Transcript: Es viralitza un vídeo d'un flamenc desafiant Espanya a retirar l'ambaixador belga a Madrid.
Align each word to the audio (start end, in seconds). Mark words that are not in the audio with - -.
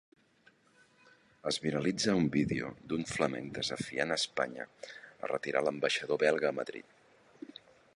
Es 1.51 1.59
viralitza 1.65 2.15
un 2.21 2.25
vídeo 2.37 2.71
d'un 2.93 3.05
flamenc 3.11 3.53
desafiant 3.59 4.17
Espanya 4.19 4.69
a 4.69 5.33
retirar 5.37 5.67
l'ambaixador 5.67 6.25
belga 6.29 6.53
a 6.55 6.59
Madrid. 6.63 7.69